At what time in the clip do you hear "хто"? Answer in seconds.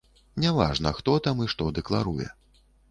1.01-1.19